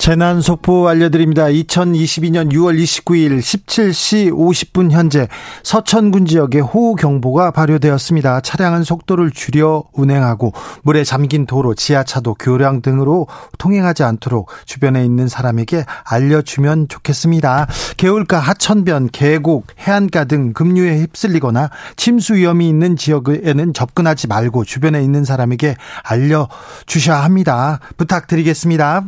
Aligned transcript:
재난 0.00 0.40
속보 0.40 0.88
알려드립니다. 0.88 1.44
2022년 1.48 2.50
6월 2.52 2.82
29일 2.82 3.38
17시 3.38 4.32
50분 4.32 4.92
현재 4.92 5.28
서천군 5.62 6.24
지역에 6.24 6.60
호우경보가 6.60 7.50
발효되었습니다. 7.50 8.40
차량은 8.40 8.82
속도를 8.82 9.30
줄여 9.30 9.84
운행하고 9.92 10.54
물에 10.84 11.04
잠긴 11.04 11.44
도로, 11.44 11.74
지하차도, 11.74 12.36
교량 12.36 12.80
등으로 12.80 13.26
통행하지 13.58 14.02
않도록 14.02 14.48
주변에 14.64 15.04
있는 15.04 15.28
사람에게 15.28 15.84
알려주면 16.04 16.88
좋겠습니다. 16.88 17.66
개울가, 17.98 18.38
하천변, 18.38 19.10
계곡, 19.12 19.66
해안가 19.80 20.24
등 20.24 20.54
급류에 20.54 20.98
휩쓸리거나 21.00 21.68
침수 21.96 22.36
위험이 22.36 22.70
있는 22.70 22.96
지역에는 22.96 23.74
접근하지 23.74 24.28
말고 24.28 24.64
주변에 24.64 25.02
있는 25.02 25.26
사람에게 25.26 25.76
알려주셔야 26.04 27.22
합니다. 27.22 27.80
부탁드리겠습니다. 27.98 29.04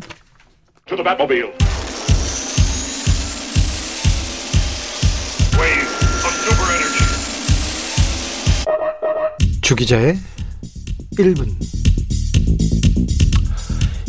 To 0.86 0.96
the 0.96 1.02
Batmobile. 1.04 1.52
Wave 5.56 5.92
of 6.24 6.32
super 6.42 6.68
energy. 6.74 7.06
주기자의 9.60 10.16
1분. 11.18 11.48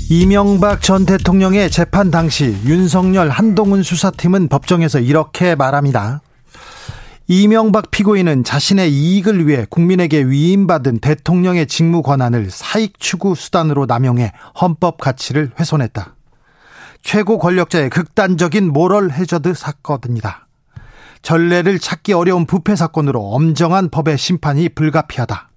이명박 0.09 0.81
전 0.81 1.05
대통령의 1.05 1.69
재판 1.71 2.11
당시 2.11 2.55
윤석열 2.65 3.29
한동훈 3.29 3.83
수사팀은 3.83 4.47
법정에서 4.47 4.99
이렇게 4.99 5.55
말합니다. 5.55 6.21
이명박 7.27 7.89
피고인은 7.89 8.43
자신의 8.43 8.91
이익을 8.91 9.47
위해 9.47 9.65
국민에게 9.69 10.23
위임받은 10.23 10.99
대통령의 10.99 11.67
직무 11.67 12.01
권한을 12.01 12.49
사익 12.49 12.99
추구 12.99 13.33
수단으로 13.33 13.85
남용해 13.85 14.33
헌법 14.59 14.97
가치를 14.97 15.51
훼손했다. 15.59 16.15
최고 17.03 17.37
권력자의 17.37 17.89
극단적인 17.89 18.71
모럴 18.71 19.11
해저드 19.11 19.53
사건입니다. 19.53 20.47
전례를 21.21 21.77
찾기 21.77 22.13
어려운 22.13 22.45
부패 22.45 22.75
사건으로 22.75 23.21
엄정한 23.33 23.89
법의 23.89 24.17
심판이 24.17 24.69
불가피하다. 24.69 25.49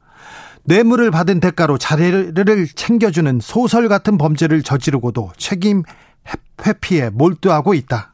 뇌물을 0.64 1.10
받은 1.12 1.40
대가로 1.40 1.78
자리를 1.78 2.66
챙겨주는 2.74 3.38
소설 3.40 3.88
같은 3.88 4.18
범죄를 4.18 4.62
저지르고도 4.62 5.32
책임 5.36 5.84
회피에 6.66 7.10
몰두하고 7.10 7.74
있다. 7.74 8.12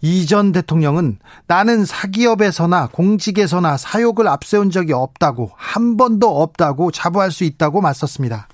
이전 0.00 0.52
대통령은 0.52 1.18
나는 1.46 1.84
사기업에서나 1.84 2.88
공직에서나 2.92 3.76
사욕을 3.76 4.26
앞세운 4.28 4.70
적이 4.70 4.94
없다고 4.94 5.50
한 5.54 5.96
번도 5.96 6.40
없다고 6.42 6.92
자부할 6.92 7.30
수 7.30 7.44
있다고 7.44 7.82
맞섰습니다. 7.82 8.48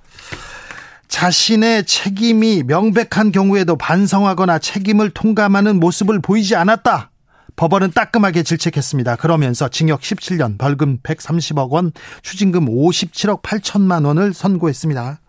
자신의 1.08 1.84
책임이 1.84 2.64
명백한 2.64 3.33
경우에도 3.33 3.77
반성하거나 3.77 4.58
책임을 4.58 5.10
통감하는 5.10 5.80
모습을 5.80 6.20
보이지 6.20 6.56
않았다. 6.56 7.10
법원은 7.56 7.92
따끔하게 7.92 8.42
질책했습니다. 8.42 9.16
그러면서 9.16 9.69
징역 9.69 10.00
17년, 10.00 10.58
벌금 10.58 10.98
130억 10.98 11.70
원, 11.70 11.92
추징금 12.22 12.66
57억 12.66 13.42
8천만 13.42 14.06
원을 14.06 14.34
선고했습니다. 14.34 15.20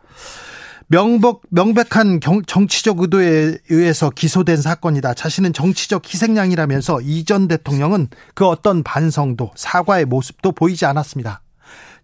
명복, 0.88 1.44
명백한 1.50 2.20
경, 2.20 2.44
정치적 2.44 3.00
의도에 3.00 3.58
의해서 3.70 4.10
기소된 4.12 4.58
사건이다. 4.58 5.16
자신은 5.16 5.54
정치적 5.54 6.06
희생양이라면서 6.06 7.02
이전 7.02 7.48
대통령은 7.48 8.10
그 8.36 8.46
어떤 8.46 8.84
반성도 8.84 9.52
사과의 9.56 10.06
모습도 10.06 10.52
보이지 10.52 10.86
않았습니다. 10.86 11.42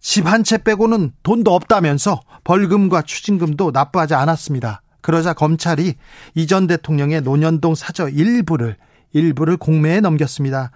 집 0.02 0.26
한 0.26 0.44
채 0.44 0.58
빼고는 0.58 1.14
돈도 1.24 1.54
없다면서 1.54 2.22
벌금과 2.44 3.04
추징금도 3.04 3.72
납부하지 3.72 4.16
않았습니다. 4.16 4.82
그러자 5.02 5.34
검찰이 5.34 5.96
이전 6.36 6.68
대통령의 6.68 7.22
노년동 7.22 7.76
사저 7.76 8.10
일부를 8.10 8.78
일부를 9.14 9.58
공매에 9.58 10.00
넘겼습니다. 10.00 10.72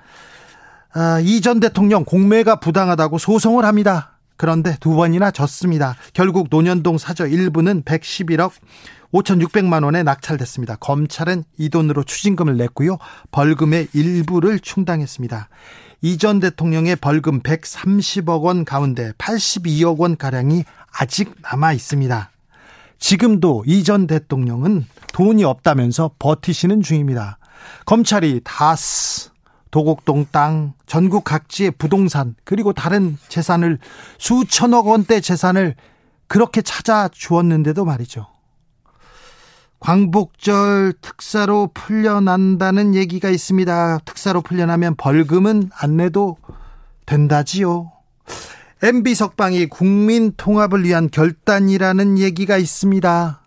아, 0.94 1.19
이전 1.22 1.59
대통령 1.59 2.06
공매가 2.06 2.59
부당하다고 2.59 3.18
소송을 3.18 3.66
합니다. 3.66 4.18
그런데 4.38 4.75
두 4.80 4.96
번이나 4.96 5.31
졌습니다. 5.31 5.96
결국 6.13 6.47
노년동 6.50 6.97
사저 6.97 7.28
일부는 7.28 7.84
111억 7.84 8.52
5,600만 9.13 9.84
원에 9.86 10.03
낙찰됐습니다. 10.03 10.75
검찰은 10.78 11.46
이 11.57 11.69
돈으로 11.69 12.03
추징금을 12.03 12.57
냈고요. 12.57 12.97
벌금의 13.31 13.88
일부를 13.94 14.59
충당했습니다. 14.59 15.47
이전 16.05 16.39
대통령의 16.39 16.97
벌금 16.97 17.41
130억 17.41 18.43
원 18.43 18.63
가운데 18.63 19.11
82억 19.13 19.97
원 19.97 20.17
가량이 20.17 20.63
아직 20.95 21.33
남아 21.41 21.73
있습니다. 21.73 22.29
지금도 22.99 23.63
이전 23.66 24.05
대통령은 24.05 24.85
돈이 25.13 25.44
없다면서 25.44 26.11
버티시는 26.19 26.83
중입니다. 26.83 27.39
검찰이 27.88 28.41
다스, 28.44 29.31
도곡동 29.71 30.27
땅, 30.29 30.73
전국 30.85 31.23
각지의 31.23 31.71
부동산, 31.71 32.35
그리고 32.44 32.71
다른 32.71 33.17
재산을 33.27 33.79
수천억 34.19 34.85
원대 34.85 35.19
재산을 35.19 35.73
그렇게 36.27 36.61
찾아 36.61 37.07
주었는데도 37.07 37.83
말이죠. 37.83 38.27
광복절 39.80 40.94
특사로 41.02 41.69
풀려난다는 41.74 42.96
얘기가 42.96 43.30
있습니다. 43.30 44.00
특사로 44.06 44.41
풀려나면 44.41 44.96
벌금은 44.96 45.69
안 45.75 45.97
내도 45.97 46.38
된다지요. 47.06 47.91
MB 48.81 49.16
석방이 49.16 49.68
국민 49.68 50.34
통합을 50.36 50.84
위한 50.84 51.09
결단이라는 51.09 52.19
얘기가 52.19 52.58
있습니다. 52.58 53.41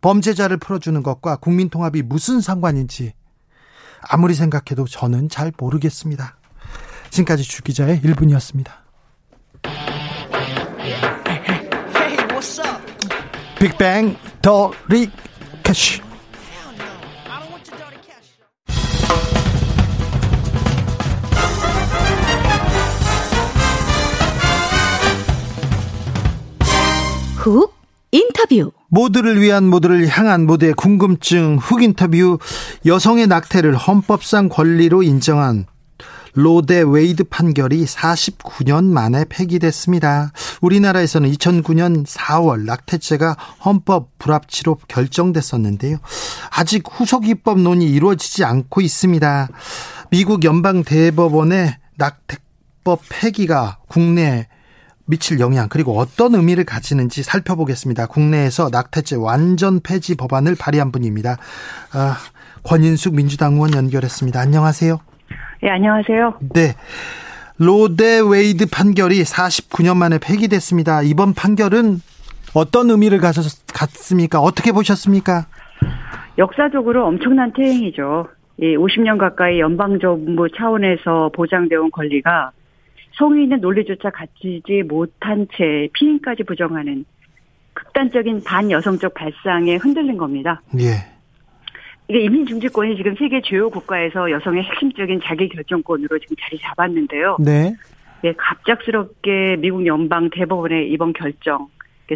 범죄자를 0.00 0.56
풀어주는 0.56 1.02
것과 1.02 1.36
국민 1.36 1.68
통합이 1.68 2.02
무슨 2.02 2.40
상관인지 2.40 3.12
아무리 4.02 4.34
생각해도 4.34 4.86
저는 4.86 5.28
잘 5.28 5.52
모르겠습니다. 5.56 6.36
지금까지 7.10 7.42
주 7.42 7.62
기자의 7.62 8.00
1분이었습니다. 8.00 8.70
빅뱅 13.58 14.16
더 14.40 14.72
리. 14.88 15.10
캐시. 15.70 16.00
훅 27.36 27.72
인터뷰 28.10 28.72
모두를 28.88 29.40
위한 29.40 29.68
모두를 29.68 30.08
향한 30.08 30.44
모두의 30.46 30.74
궁금증 30.74 31.58
훅 31.58 31.82
인터뷰 31.84 32.38
여성의 32.84 33.28
낙태를 33.28 33.76
헌법상 33.76 34.48
권리로 34.48 35.04
인정한 35.04 35.66
로 36.34 36.53
대 36.53 36.82
웨이드 36.82 37.24
판결이 37.24 37.84
49년 37.84 38.84
만에 38.84 39.24
폐기됐습니다. 39.28 40.32
우리나라에서는 40.60 41.30
2009년 41.30 42.06
4월 42.06 42.64
낙태죄가 42.64 43.36
헌법 43.64 44.18
불합치로 44.18 44.78
결정됐었는데요. 44.88 45.98
아직 46.50 46.84
후속 46.90 47.26
입법 47.26 47.60
논의 47.60 47.90
이루어지지 47.90 48.44
않고 48.44 48.80
있습니다. 48.80 49.48
미국 50.10 50.44
연방 50.44 50.84
대법원의 50.84 51.76
낙태법 51.96 53.02
폐기가 53.08 53.78
국내에 53.88 54.46
미칠 55.06 55.40
영향 55.40 55.68
그리고 55.68 55.98
어떤 55.98 56.36
의미를 56.36 56.64
가지는지 56.64 57.24
살펴보겠습니다. 57.24 58.06
국내에서 58.06 58.68
낙태죄 58.70 59.16
완전 59.16 59.80
폐지 59.80 60.14
법안을 60.14 60.54
발의한 60.54 60.92
분입니다. 60.92 61.36
아, 61.92 62.16
권인숙 62.62 63.14
민주당 63.14 63.54
의원 63.54 63.74
연결했습니다. 63.74 64.38
안녕하세요. 64.38 65.09
네, 65.62 65.68
안녕하세요. 65.68 66.38
네. 66.54 66.74
로데 67.58 68.20
웨이드 68.20 68.66
판결이 68.70 69.22
49년 69.22 69.96
만에 69.96 70.18
폐기됐습니다. 70.18 71.02
이번 71.02 71.34
판결은 71.34 72.00
어떤 72.54 72.88
의미를 72.88 73.20
갖습니까? 73.20 74.40
어떻게 74.40 74.72
보셨습니까? 74.72 75.46
역사적으로 76.38 77.06
엄청난 77.06 77.52
퇴행이죠. 77.52 78.28
50년 78.58 79.18
가까이 79.18 79.60
연방정부 79.60 80.48
차원에서 80.56 81.30
보장되어 81.34 81.82
온 81.82 81.90
권리가 81.90 82.52
성인의 83.18 83.58
논리조차 83.60 84.10
갖추지 84.10 84.84
못한 84.88 85.46
채 85.54 85.88
피임까지 85.92 86.44
부정하는 86.44 87.04
극단적인 87.74 88.44
반여성적 88.44 89.12
발상에 89.12 89.76
흔들린 89.76 90.16
겁니다. 90.16 90.62
예. 90.78 91.09
이게 92.10 92.24
이민 92.24 92.44
중지권이 92.44 92.96
지금 92.96 93.14
세계 93.16 93.40
주요 93.40 93.70
국가에서 93.70 94.28
여성의 94.32 94.64
핵심적인 94.64 95.20
자기 95.24 95.48
결정권으로 95.48 96.18
지금 96.18 96.34
자리 96.40 96.58
잡았는데요. 96.58 97.36
네. 97.38 97.76
예, 98.24 98.32
갑작스럽게 98.36 99.56
미국 99.60 99.86
연방 99.86 100.28
대법원의 100.28 100.90
이번 100.90 101.12
결정, 101.12 101.68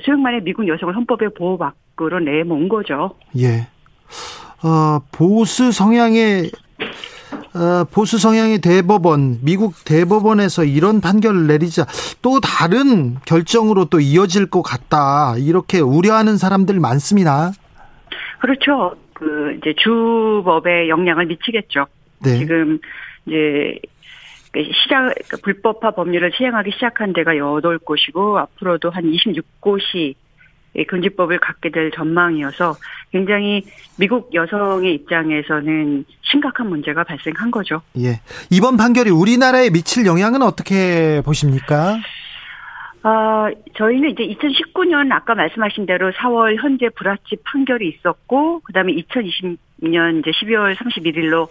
소용만의 0.04 0.42
미국 0.42 0.66
여성을 0.66 0.94
헌법에 0.96 1.28
보호받, 1.28 1.74
밖으로 1.94 2.18
내몬 2.18 2.68
거죠. 2.68 3.14
예. 3.38 3.68
어, 4.62 5.00
보수 5.12 5.72
성향의 5.72 6.50
어, 7.54 7.84
보수 7.92 8.18
성향의 8.18 8.60
대법원, 8.60 9.38
미국 9.42 9.74
대법원에서 9.84 10.64
이런 10.64 11.00
판결을 11.00 11.46
내리자 11.46 11.86
또 12.20 12.40
다른 12.40 13.14
결정으로 13.26 13.84
또 13.86 14.00
이어질 14.00 14.50
것 14.50 14.62
같다. 14.62 15.36
이렇게 15.38 15.78
우려하는 15.78 16.36
사람들 16.36 16.80
많습니다. 16.80 17.52
그렇죠. 18.40 18.96
그 19.14 19.56
이제 19.58 19.74
주법에 19.78 20.88
영향을 20.88 21.26
미치겠죠. 21.26 21.86
네. 22.22 22.38
지금 22.38 22.78
이제 23.26 23.78
그 24.52 24.62
시작 24.62 25.14
그 25.28 25.36
불법화 25.38 25.92
법률을 25.92 26.32
시행하기 26.36 26.72
시작한 26.72 27.12
데가 27.12 27.32
8곳이고 27.32 28.36
앞으로도 28.36 28.90
한 28.90 29.04
26곳이 29.04 30.14
금지법을 30.88 31.38
갖게 31.38 31.70
될 31.70 31.90
전망이어서 31.92 32.76
굉장히 33.12 33.64
미국 33.96 34.34
여성의 34.34 34.94
입장에서는 34.94 36.04
심각한 36.22 36.68
문제가 36.68 37.04
발생한 37.04 37.50
거죠. 37.50 37.80
예. 37.98 38.20
이번 38.50 38.76
판결이 38.76 39.10
우리나라에 39.10 39.70
미칠 39.70 40.04
영향은 40.04 40.42
어떻게 40.42 41.22
보십니까? 41.24 41.96
아, 43.06 43.50
저희는 43.76 44.12
이제 44.12 44.24
2019년 44.26 45.12
아까 45.12 45.34
말씀하신 45.34 45.84
대로 45.84 46.10
4월 46.12 46.56
현재 46.56 46.88
불합치 46.88 47.36
판결이 47.44 47.86
있었고, 47.86 48.60
그 48.60 48.72
다음에 48.72 48.94
2020년 48.94 50.20
이제 50.20 50.30
12월 50.30 50.74
31일로 50.74 51.48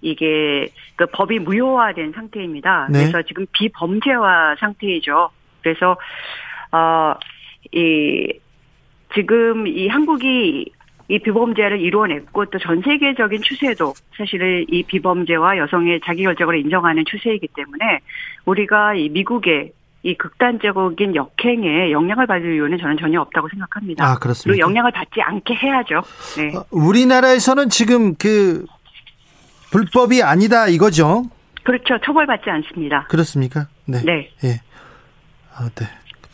이게 0.00 0.68
그 0.96 1.06
법이 1.06 1.38
무효화된 1.38 2.12
상태입니다. 2.12 2.88
네. 2.90 2.98
그래서 2.98 3.22
지금 3.22 3.46
비범죄화 3.52 4.56
상태이죠. 4.58 5.30
그래서, 5.62 5.96
어, 6.72 7.14
이, 7.70 8.32
지금 9.14 9.68
이 9.68 9.86
한국이 9.86 10.72
이 11.10 11.18
비범죄를 11.20 11.80
이루어냈고 11.80 12.46
또 12.46 12.58
전 12.58 12.82
세계적인 12.82 13.40
추세도 13.40 13.94
사실은 14.16 14.66
이 14.68 14.82
비범죄와 14.82 15.56
여성의 15.58 16.00
자기 16.04 16.24
결정을 16.24 16.58
인정하는 16.58 17.04
추세이기 17.06 17.48
때문에 17.54 18.00
우리가 18.44 18.94
이 18.94 19.08
미국의 19.08 19.72
이 20.02 20.16
극단적인 20.16 21.16
역행에 21.16 21.90
영향을 21.90 22.26
받을 22.26 22.54
이유는 22.54 22.78
저는 22.78 22.98
전혀 22.98 23.20
없다고 23.20 23.48
생각합니다. 23.48 24.04
아, 24.04 24.14
그렇습니다. 24.18 24.52
그리고 24.54 24.68
영향을 24.68 24.92
받지 24.92 25.20
않게 25.20 25.54
해야죠. 25.54 26.02
네. 26.36 26.56
어, 26.56 26.64
우리나라에서는 26.70 27.68
지금 27.68 28.14
그 28.14 28.64
불법이 29.72 30.22
아니다 30.22 30.68
이거죠? 30.68 31.24
그렇죠. 31.64 31.98
처벌받지 32.04 32.48
않습니다. 32.48 33.06
그렇습니까? 33.08 33.66
네. 33.86 34.02
네. 34.04 34.30
예. 34.44 34.60
아, 35.54 35.68
네. 35.74 35.86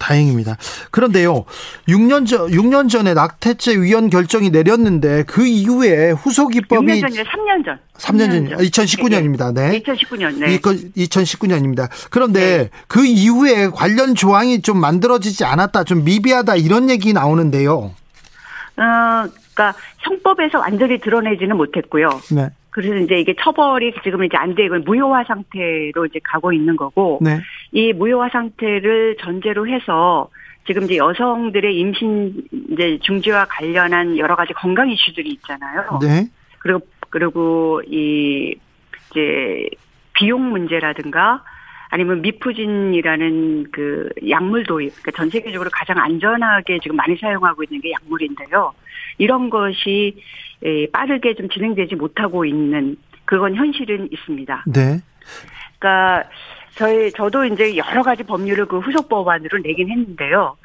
다행입니다. 0.04 0.56
그런데요, 0.90 1.44
6년 1.88 2.26
전, 2.26 2.50
6년 2.50 2.90
전에 2.90 3.14
낙태죄 3.14 3.80
위헌 3.80 4.10
결정이 4.10 4.50
내렸는데 4.50 5.24
그 5.24 5.46
이후에 5.46 6.10
후속 6.10 6.54
입법이 6.54 6.86
6년 6.86 7.00
전이 7.00 7.16
3년 7.16 7.64
전. 7.64 7.78
3년, 7.96 8.28
3년 8.28 8.50
전. 8.50 8.58
2019년입니다. 8.58 9.54
네. 9.54 9.80
2019년. 9.80 10.38
네. 10.38 10.58
2019년입니다. 10.58 11.88
그런데 12.10 12.40
네. 12.40 12.70
그 12.86 13.06
이후에 13.06 13.68
관련 13.68 14.14
조항이 14.14 14.60
좀 14.60 14.78
만들어지지 14.78 15.44
않았다, 15.44 15.84
좀 15.84 16.04
미비하다 16.04 16.56
이런 16.56 16.90
얘기 16.90 17.12
나오는데요. 17.12 17.92
어, 18.76 18.82
그러니까 19.54 19.74
형법에서 20.00 20.58
완전히 20.58 20.98
드러내지는 20.98 21.56
못했고요. 21.56 22.08
네. 22.32 22.50
그래서 22.74 22.96
이제 22.96 23.20
이게 23.20 23.34
처벌이 23.40 23.94
지금 24.02 24.24
이제 24.24 24.36
안 24.36 24.56
되고 24.56 24.76
무효화 24.80 25.22
상태로 25.28 26.06
이제 26.06 26.18
가고 26.24 26.52
있는 26.52 26.76
거고 26.76 27.20
네. 27.22 27.40
이 27.74 27.92
무효화 27.92 28.28
상태를 28.30 29.16
전제로 29.20 29.68
해서 29.68 30.30
지금 30.66 30.84
이제 30.84 30.96
여성들의 30.96 31.76
임신 31.76 32.46
이제 32.70 32.98
중지와 33.02 33.46
관련한 33.46 34.16
여러 34.16 34.36
가지 34.36 34.54
건강 34.54 34.88
이슈들이 34.88 35.28
있잖아요. 35.32 35.98
네. 36.00 36.28
그리고 36.60 36.80
그리고 37.10 37.82
이 37.86 38.54
이제 39.10 39.68
비용 40.14 40.50
문제라든가 40.50 41.42
아니면 41.90 42.22
미푸진이라는 42.22 43.66
그 43.72 44.08
약물 44.28 44.64
도입, 44.64 44.92
그러니까 45.02 45.10
전 45.10 45.28
세계적으로 45.28 45.68
가장 45.72 45.98
안전하게 45.98 46.78
지금 46.80 46.96
많이 46.96 47.16
사용하고 47.16 47.64
있는 47.64 47.80
게 47.80 47.90
약물인데요. 47.90 48.72
이런 49.18 49.50
것이 49.50 50.16
빠르게 50.92 51.34
좀 51.34 51.48
진행되지 51.48 51.96
못하고 51.96 52.44
있는 52.44 52.96
그건 53.24 53.54
현실은 53.56 54.08
있습니다. 54.12 54.64
네. 54.72 55.00
그러니까 55.78 56.28
저희 56.76 57.12
저도 57.12 57.44
이제 57.44 57.76
여러 57.76 58.02
가지 58.02 58.22
법률을 58.22 58.66
그 58.66 58.78
후속 58.78 59.08
법안으로 59.08 59.58
내긴 59.58 59.90
했는데요. 59.90 60.56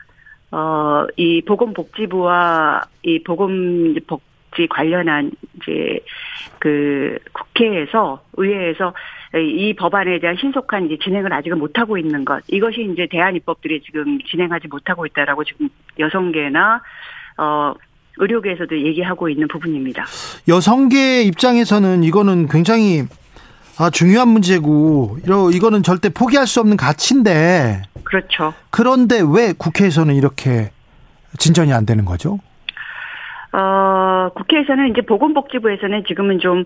어, 0.52 1.06
이 1.16 1.42
보건복지부와 1.42 2.82
이 3.04 3.22
보건복지 3.24 4.68
관련한 4.70 5.32
이제 5.56 6.00
그 6.58 7.18
국회에서 7.32 8.24
의회에서 8.34 8.94
이 9.36 9.76
법안에 9.76 10.20
대한 10.20 10.36
신속한 10.38 10.88
이제 10.88 10.98
진행을 11.04 11.32
아직은 11.32 11.60
못 11.60 11.78
하고 11.78 12.00
있는 12.00 12.26
것 12.26 12.42
이것이 12.48 12.90
이제 12.92 13.08
대한 13.12 13.36
입법들이 13.36 13.82
지금 13.82 14.18
진행하지 14.24 14.68
못하고 14.68 15.06
있다라고 15.06 15.44
지금 15.44 15.70
여성계나 16.00 16.82
어 17.38 17.74
의료계에서도 18.18 18.76
얘기하고 18.82 19.30
있는 19.30 19.48
부분입니다. 19.48 20.06
여성계 20.48 21.22
입장에서는 21.24 22.04
이거는 22.04 22.48
굉장히 22.48 23.04
아, 23.80 23.90
중요한 23.90 24.28
문제고 24.28 25.18
이거는 25.54 25.84
절대 25.84 26.10
포기할 26.10 26.46
수 26.48 26.60
없는 26.60 26.78
가치인데 26.78 27.81
그렇죠. 28.04 28.54
그런데 28.70 29.22
왜 29.22 29.54
국회에서는 29.58 30.14
이렇게 30.16 30.72
진전이 31.38 31.72
안 31.74 31.86
되는 31.86 32.06
거죠? 32.06 32.40
어, 33.54 34.30
국회에서는 34.36 34.92
이제 34.92 35.02
보건복지부에서는 35.02 36.04
지금은 36.08 36.40
좀 36.40 36.66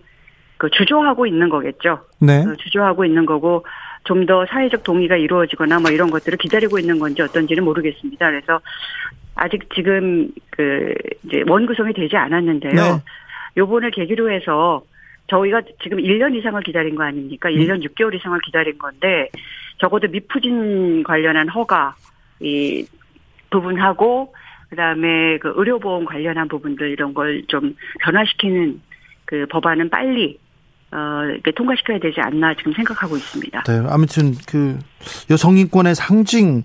그 0.58 0.70
주저하고 0.70 1.26
있는 1.26 1.50
거겠죠. 1.50 2.00
네. 2.22 2.38
어, 2.46 2.56
주저하고 2.56 3.04
있는 3.04 3.26
거고 3.26 3.66
좀 4.06 4.26
더 4.26 4.46
사회적 4.46 4.84
동의가 4.84 5.18
이루어지거나 5.18 5.80
뭐 5.80 5.92
이런 5.92 6.10
것들을 6.10 6.38
기다리고 6.38 6.80
있는 6.80 7.00
건지 7.00 7.22
어떤지는 7.22 7.66
모르겠습니다. 7.66 8.30
그래서 8.30 8.62
아직 9.36 9.68
지금 9.76 10.30
그 10.52 10.94
이제 11.26 11.44
원구성이 11.48 11.94
되지 11.94 12.16
않았는데요. 12.16 12.74
네. 12.74 13.02
요번을 13.58 13.92
계기로 13.92 14.32
해서 14.32 14.84
저희가 15.28 15.62
지금 15.82 15.98
1년 16.00 16.36
이상을 16.36 16.62
기다린 16.64 16.96
거 16.96 17.04
아닙니까? 17.04 17.50
1년 17.50 17.78
음. 17.78 17.82
6개월 17.82 18.14
이상을 18.16 18.40
기다린 18.46 18.78
건데 18.78 19.30
적어도 19.80 20.08
미푸진 20.08 21.04
관련한 21.04 21.50
허가 21.50 21.96
이 22.40 22.86
부분하고 23.50 24.34
그다음에 24.70 25.38
그 25.40 25.54
의료보험 25.56 26.06
관련한 26.06 26.48
부분들 26.48 26.90
이런 26.90 27.14
걸 27.14 27.44
좀 27.48 27.76
변화시키는 28.02 28.82
그 29.26 29.46
법안은 29.50 29.90
빨리 29.90 30.40
어, 30.92 31.22
통과시켜야 31.56 32.00
되지 32.00 32.20
않나 32.22 32.54
지금 32.56 32.74
생각하고 32.74 33.16
있습니다. 33.18 33.64
네, 33.64 33.84
아무튼 33.90 34.34
그 34.48 34.78
여성인권의 35.30 35.96
상징 35.96 36.64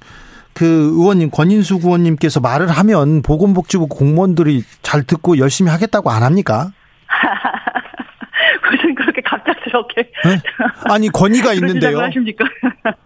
그 0.52 0.64
의원님 0.64 1.30
권인수 1.30 1.76
의원님께서 1.76 2.40
말을 2.40 2.68
하면 2.68 3.22
보건복지부 3.22 3.86
공무원들이 3.88 4.62
잘 4.82 5.04
듣고 5.04 5.38
열심히 5.38 5.70
하겠다고 5.70 6.10
안 6.10 6.22
합니까? 6.24 6.72
그렇게 9.68 10.02
네? 10.24 10.38
아니 10.90 11.08
권위가 11.08 11.52
있는데요. 11.54 11.98
하십니까? 12.00 12.44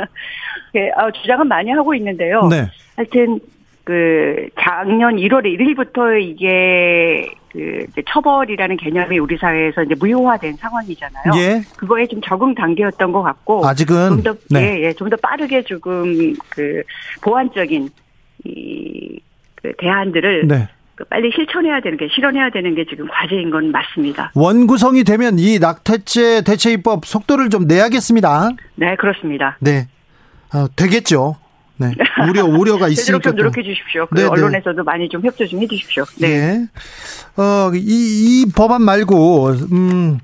네, 0.75 0.91
어, 0.93 1.11
주장은 1.11 1.49
많이 1.49 1.71
하고 1.71 1.95
있는데요. 1.95 2.47
네. 2.49 2.69
하여튼 2.97 3.41
그 3.85 4.49
작년 4.61 5.17
1월 5.17 5.45
1일부터 5.45 6.21
이게 6.23 7.29
그 7.51 7.87
처벌이라는 8.09 8.77
개념이 8.77 9.19
우리 9.19 9.37
사회에서 9.37 9.83
이제 9.83 9.95
무효화된 9.99 10.57
상황이잖아요. 10.57 11.33
예. 11.37 11.63
그거에 11.77 12.07
좀 12.07 12.21
적응 12.23 12.55
단계였던 12.55 13.13
것 13.13 13.23
같고 13.23 13.67
아직은 13.67 14.09
좀더 14.09 14.35
네. 14.51 14.79
예, 14.79 14.83
예, 14.85 14.93
좀 14.93 15.11
더 15.11 15.17
빠르게 15.17 15.63
조금 15.63 16.35
그 16.51 16.83
보완적인 17.23 17.91
이 18.45 19.19
그 19.63 19.73
대안들을 19.79 20.49
네. 20.49 20.69
그 21.03 21.05
빨리 21.09 21.33
실천해야 21.35 21.81
되는 21.81 21.99
게 21.99 22.09
실현해야 22.15 22.51
되는 22.51 22.75
게 22.77 22.85
지금 22.89 23.09
과제인 23.09 23.51
건 23.51 23.73
맞습니다. 23.73 24.31
원구성이 24.35 25.03
되면 25.03 25.39
이 25.39 25.59
낙태죄 25.59 26.43
대체 26.43 26.73
입법 26.73 27.05
속도를 27.05 27.51
좀 27.51 27.67
내야겠습니다. 27.67 28.51
네, 28.77 28.95
그렇습니다. 28.97 29.57
네. 29.61 29.89
어, 30.55 30.67
되겠죠. 30.77 31.37
네. 31.79 31.93
우려 32.29 32.45
우려가 32.45 32.87
있으니까 32.89 33.31
좀 33.31 33.37
노력해 33.37 33.63
주십시오. 33.63 34.07
그 34.07 34.15
네, 34.15 34.23
네, 34.23 34.29
언론에서도 34.29 34.85
많이 34.85 35.09
좀 35.09 35.23
협조 35.25 35.47
좀 35.47 35.61
해주십시오. 35.63 36.05
네. 36.21 36.29
네. 36.29 36.67
어이 37.37 37.81
이 37.81 38.47
법안 38.55 38.83
말고 38.83 39.49
음. 39.73 40.21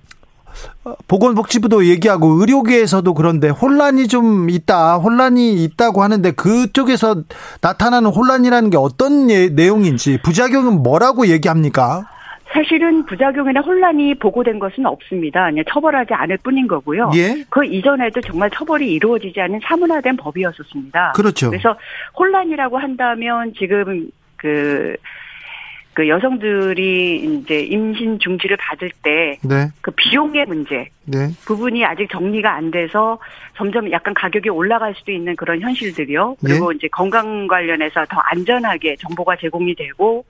보건복지부도 1.07 1.87
얘기하고 1.87 2.41
의료계에서도 2.41 3.13
그런데 3.15 3.49
혼란이 3.49 4.09
좀 4.09 4.51
있다, 4.51 4.97
혼란이 4.97 5.65
있다고 5.65 6.03
하는데 6.03 6.31
그쪽에서 6.33 7.23
나타나는 7.61 8.11
혼란이라는 8.11 8.71
게 8.71 8.77
어떤 8.77 9.31
예, 9.31 9.49
내용인지 9.49 10.21
부작용은 10.23 10.83
뭐라고 10.83 11.27
얘기합니까? 11.29 12.07
사실은 12.53 13.05
부작용이나 13.05 13.61
혼란이 13.61 14.15
보고된 14.15 14.59
것은 14.59 14.87
없습니다. 14.87 15.51
그냥 15.51 15.65
처벌하지 15.69 16.15
않을 16.15 16.39
뿐인 16.39 16.67
거고요. 16.67 17.11
예? 17.15 17.45
그 17.51 17.65
이전에도 17.65 18.21
정말 18.23 18.51
처벌이 18.51 18.91
이루어지지 18.93 19.41
않은 19.41 19.61
사문화된 19.63 20.17
법이었었습니다. 20.17 21.13
그렇죠. 21.15 21.51
그래서 21.51 21.77
혼란이라고 22.19 22.79
한다면 22.79 23.53
지금 23.59 24.11
그 24.37 24.97
그 25.95 26.09
여성들이 26.09 27.25
이제 27.25 27.61
임신 27.61 28.19
중지를 28.21 28.57
받을 28.57 28.91
때그 29.03 29.49
네. 29.49 29.69
비용의 29.97 30.47
문제 30.47 30.89
네. 31.05 31.29
부분이 31.45 31.85
아직 31.85 32.09
정리가 32.11 32.55
안 32.55 32.71
돼서 32.71 33.19
점점 33.57 33.91
약간 33.91 34.15
가격이 34.15 34.49
올라갈 34.49 34.95
수도 34.97 35.11
있는 35.11 35.35
그런 35.35 35.61
현실들이요. 35.61 36.37
그리고 36.41 36.71
이제 36.73 36.87
건강 36.89 37.49
관련해서 37.49 38.07
더 38.09 38.21
안전하게 38.33 38.97
정보가 38.97 39.37
제공이 39.41 39.75
되고 39.75 40.25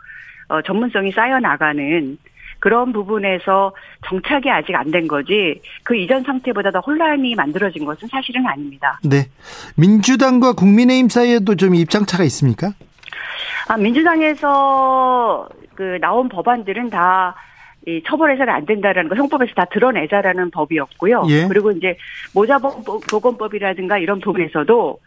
어, 0.49 0.63
전문성이 0.63 1.13
쌓여 1.13 1.39
나가는 1.39 2.17
그런 2.61 2.93
부분에서 2.93 3.73
정착이 4.09 4.51
아직 4.51 4.75
안 4.75 4.91
된 4.91 5.07
거지 5.07 5.61
그 5.83 5.95
이전 5.95 6.23
상태보다 6.25 6.71
더 6.71 6.81
혼란이 6.81 7.35
만들어진 7.35 7.85
것은 7.85 8.09
사실은 8.09 8.47
아닙니다. 8.47 8.99
네. 9.05 9.29
민주당과 9.77 10.55
국민의힘 10.55 11.11
사이에도 11.11 11.55
좀 11.57 11.75
입장차가 11.75 12.25
있습니까? 12.25 12.73
아, 13.69 13.77
민주당에서 13.77 15.49
그 15.75 15.99
나온 16.01 16.29
법안들은 16.29 16.91
다 16.91 17.35
이 17.89 18.03
처벌해서는 18.07 18.53
안 18.53 18.67
된다라는 18.67 19.09
거 19.09 19.17
형법에서 19.17 19.55
다 19.55 19.65
드러내자라는 19.67 20.51
법이었고요. 20.51 21.25
예. 21.29 21.47
그리고 21.49 21.71
이제 21.71 21.97
모자보건법이라든가 22.35 23.99
이런 23.99 24.21
부분에서도 24.21 24.99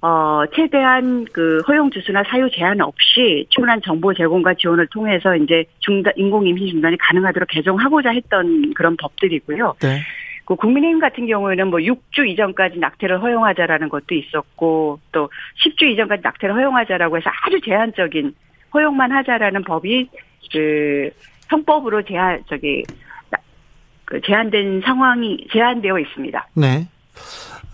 어 0.00 0.42
최대한 0.54 1.26
그 1.32 1.60
허용 1.68 1.90
주수나 1.90 2.22
사유 2.24 2.48
제한 2.50 2.80
없이 2.80 3.46
충분한 3.50 3.82
정보 3.84 4.14
제공과 4.14 4.54
지원을 4.54 4.86
통해서 4.88 5.36
이제 5.36 5.64
중단 5.80 6.12
인공 6.16 6.46
임신 6.46 6.68
중단이 6.68 6.96
가능하도록 6.98 7.48
개정하고자 7.48 8.10
했던 8.10 8.72
그런 8.74 8.96
법들이고요. 8.96 9.74
네. 9.80 10.00
그 10.48 10.56
국민의힘 10.56 10.98
같은 10.98 11.26
경우에는 11.26 11.68
뭐 11.68 11.78
6주 11.78 12.26
이전까지 12.26 12.78
낙태를 12.78 13.20
허용하자라는 13.20 13.90
것도 13.90 14.14
있었고 14.14 14.98
또 15.12 15.28
10주 15.62 15.82
이전까지 15.92 16.22
낙태를 16.24 16.54
허용하자라고 16.54 17.18
해서 17.18 17.28
아주 17.44 17.60
제한적인 17.60 18.34
허용만 18.72 19.12
하자라는 19.12 19.62
법이 19.64 20.08
그 20.50 21.10
형법으로 21.50 22.00
제한 22.00 22.42
저기 22.48 22.82
나- 23.28 23.38
그 24.06 24.22
제한된 24.22 24.80
상황이 24.80 25.46
제한되어 25.52 25.98
있습니다. 25.98 26.48
네. 26.54 26.88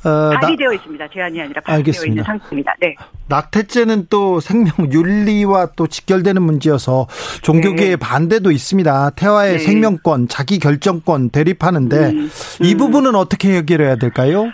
어, 0.05 0.31
나- 0.35 0.41
발의되어 0.41 0.73
있습니다. 0.75 1.09
제한이 1.09 1.41
아니라 1.41 1.61
발의되어. 1.63 2.05
있는 2.07 2.23
상태입니다. 2.25 2.75
네. 2.81 2.95
낙태죄는 3.29 4.07
또 4.11 4.41
생명 4.41 4.73
윤리와 4.93 5.71
또 5.77 5.87
직결되는 5.87 6.43
문제여서 6.43 7.07
종교계의 7.43 7.91
네. 7.91 7.97
반대도 7.97 8.51
있습니다. 8.51 9.11
태아의 9.17 9.53
네. 9.55 9.59
생명권, 9.59 10.29
자기 10.29 10.59
결정권 10.59 11.31
대립하는데 11.31 11.97
음, 12.11 12.29
이 12.63 12.73
음. 12.75 12.79
부분은 12.79 13.15
어떻게 13.15 13.57
해결해야 13.57 13.97
될까요? 13.97 14.51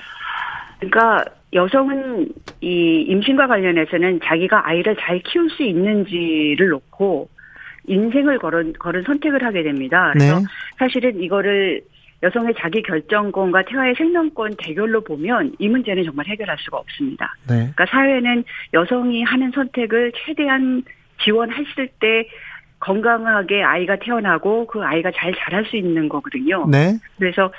그러니까 0.78 1.24
여성은 1.52 2.28
이 2.60 3.04
임신과 3.08 3.48
관련해서는 3.48 4.20
자기가 4.24 4.68
아이를 4.68 4.96
잘 5.00 5.20
키울 5.24 5.50
수 5.50 5.64
있는지를 5.64 6.68
놓고 6.68 7.28
인생을 7.86 8.38
걸은, 8.38 8.74
걸은 8.78 9.02
선택을 9.04 9.42
하게 9.44 9.64
됩니다. 9.64 10.10
그래서 10.12 10.38
네. 10.38 10.44
사실은 10.78 11.20
이거를 11.20 11.82
여성의 12.22 12.54
자기 12.58 12.82
결정권과 12.82 13.64
태아의 13.64 13.94
생명권 13.94 14.56
대결로 14.58 15.00
보면 15.00 15.54
이 15.58 15.68
문제는 15.68 16.04
정말 16.04 16.26
해결할 16.26 16.56
수가 16.58 16.76
없습니다. 16.78 17.34
네. 17.48 17.54
그러니까 17.56 17.86
사회는 17.86 18.44
여성이 18.74 19.22
하는 19.22 19.50
선택을 19.52 20.12
최대한 20.24 20.82
지원했을 21.22 21.88
때 21.98 22.28
건강하게 22.78 23.62
아이가 23.62 23.96
태어나고 23.96 24.66
그 24.66 24.82
아이가 24.82 25.10
잘 25.14 25.34
자랄 25.34 25.64
수 25.66 25.76
있는 25.76 26.08
거거든요. 26.08 26.66
네. 26.66 26.98
그래서 27.18 27.52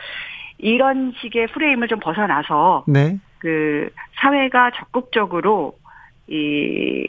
이런 0.57 1.13
식의 1.19 1.47
프레임을 1.47 1.87
좀 1.87 1.99
벗어나서 1.99 2.85
네. 2.87 3.17
그 3.39 3.89
사회가 4.15 4.71
적극적으로 4.71 5.73
이 6.27 7.07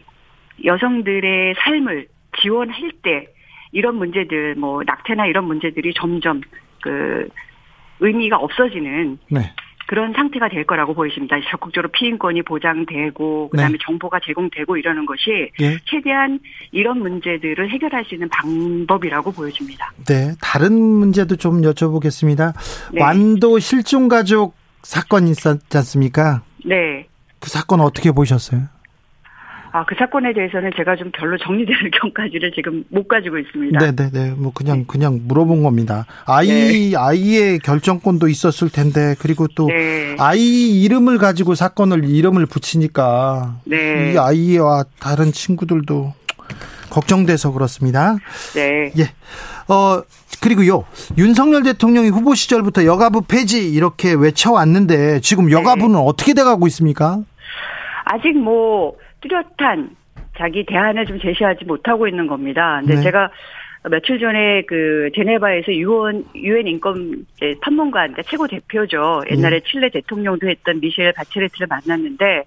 여성들의 0.65 1.55
삶을 1.59 2.07
지원할 2.41 2.93
때 3.03 3.27
이런 3.73 3.97
문제들 3.97 4.55
뭐 4.55 4.83
낙태나 4.85 5.27
이런 5.27 5.45
문제들이 5.45 5.93
점점 5.95 6.41
그 6.83 7.29
의미가 8.01 8.37
없어지는 8.37 9.19
네. 9.31 9.53
그런 9.87 10.13
상태가 10.15 10.49
될 10.49 10.65
거라고 10.65 10.95
보이십니다. 10.95 11.37
적극적으로 11.51 11.91
피임권이 11.93 12.43
보장되고 12.43 13.51
그다음에 13.51 13.73
네. 13.73 13.79
정보가 13.85 14.21
제공되고 14.25 14.77
이러는 14.77 15.07
것이 15.07 15.51
예. 15.61 15.79
최대한 15.85 16.41
이런 16.71 17.01
문제들을 17.01 17.69
해결할 17.71 18.05
수 18.05 18.15
있는 18.15 18.29
방법이라고 18.31 19.33
보여집니다. 19.33 19.93
네. 20.07 20.33
다른 20.41 20.73
문제도 20.81 21.37
좀 21.37 21.61
여쭤보겠습니다. 21.61 22.55
네. 22.93 23.03
완도 23.03 23.59
실종 23.59 24.09
가족 24.09 24.55
사건 24.83 25.29
있었지 25.29 25.77
않습니까? 25.77 26.43
네. 26.65 27.07
그 27.41 27.51
사건 27.51 27.81
어떻게 27.81 28.13
보셨어요? 28.13 28.63
아, 29.75 29.87
그 29.87 29.95
사건에 29.99 30.35
대해서는 30.35 30.71
제가 30.77 30.97
좀 30.97 31.11
별로 31.13 31.39
정리되는 31.39 31.91
경까지를 32.03 32.53
지금 32.55 32.85
못 32.91 33.09
가지고 33.09 33.39
있습니다. 33.39 33.79
네네네. 33.79 34.35
뭐 34.37 34.53
그냥 34.53 34.85
그냥 34.85 35.21
물어본 35.25 35.63
겁니다. 35.63 36.05
아이 36.27 36.95
아이의 36.95 37.59
결정권도 37.61 38.29
있었을 38.29 38.69
텐데 38.69 39.15
그리고 39.19 39.47
또 39.49 39.69
네. 39.69 40.15
아이 40.19 40.83
이름을 40.83 41.17
가지고 41.17 41.55
사건을 41.55 42.05
이름을 42.05 42.45
붙이니까 42.45 43.61
네. 43.65 44.13
이 44.13 44.19
아이와 44.19 44.85
다른 45.01 45.33
친구들도 45.33 46.13
걱정돼서 46.91 47.53
그렇습니다. 47.53 48.19
네. 48.55 48.93
예. 48.99 49.05
어 49.73 50.03
그리고요 50.43 50.85
윤석열 51.17 51.63
대통령이 51.63 52.11
후보 52.11 52.35
시절부터 52.35 52.85
여가부 52.85 53.23
폐지 53.23 53.73
이렇게 53.73 54.13
외쳐왔는데 54.13 55.21
지금 55.21 55.47
네. 55.47 55.53
여가부는 55.53 55.97
어떻게 55.97 56.35
돼가고 56.35 56.67
있습니까? 56.67 57.21
아직 58.05 58.37
뭐 58.37 58.95
뚜렷한 59.23 59.91
자기 60.39 60.65
대안을 60.67 61.07
좀 61.07 61.19
제시하지 61.21 61.65
못하고 61.65 62.09
있는 62.09 62.27
겁니다. 62.27 62.79
근데 62.81 62.97
네. 62.97 63.03
제가 63.03 63.31
며칠 63.91 64.19
전에 64.21 64.63
그 64.67 65.11
제네바에서 65.15 65.73
유엔 65.75 66.25
유엔 66.37 66.67
인권 66.69 67.27
판문관 67.63 68.13
그러니까 68.13 68.23
최고 68.23 68.47
대표죠. 68.47 69.23
옛날에 69.31 69.61
칠레 69.61 69.91
대통령도 69.91 70.49
했던 70.49 70.81
미셸 70.81 71.13
바체레트를 71.15 71.67
만났는데 71.69 72.45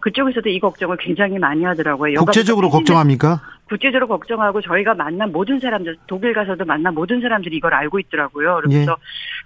그쪽에서도 0.00 0.48
이 0.48 0.58
걱정을 0.60 0.96
굉장히 0.98 1.38
많이 1.38 1.62
하더라고요. 1.64 2.20
국제적으로 2.20 2.68
폐지는- 2.68 2.72
걱정합니까? 2.72 3.40
국제적으로 3.70 4.08
걱정하고 4.08 4.60
저희가 4.60 4.94
만난 4.94 5.30
모든 5.30 5.60
사람들 5.60 5.96
독일 6.08 6.34
가서도 6.34 6.64
만난 6.64 6.92
모든 6.92 7.20
사람들이 7.20 7.56
이걸 7.56 7.72
알고 7.72 8.00
있더라고요. 8.00 8.62
그래서 8.64 8.96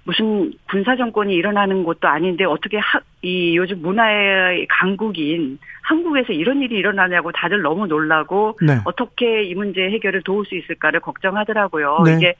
무슨 0.04 0.50
군사 0.66 0.96
정권이 0.96 1.34
일어나는 1.34 1.84
것도 1.84 2.08
아닌데 2.08 2.44
어떻게 2.44 2.78
하, 2.78 3.00
이 3.20 3.54
요즘 3.54 3.82
문화의 3.82 4.66
강국인 4.70 5.58
한국에서 5.82 6.32
이런 6.32 6.62
일이 6.62 6.76
일어나냐고 6.76 7.32
다들 7.32 7.60
너무 7.60 7.86
놀라고 7.86 8.58
네. 8.66 8.78
어떻게 8.86 9.42
이 9.42 9.54
문제 9.54 9.82
해결을 9.82 10.22
도울 10.22 10.46
수 10.46 10.54
있을까를 10.56 11.00
걱정하더라고요. 11.00 12.00
네. 12.06 12.14
이게 12.16 12.34